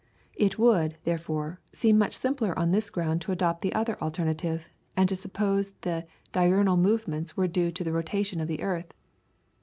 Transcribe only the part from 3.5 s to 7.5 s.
the other alternative, and to suppose the diurnal movements were